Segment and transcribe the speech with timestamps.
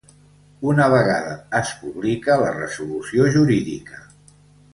[0.69, 4.03] Una vegada es publica la resolució jurídica.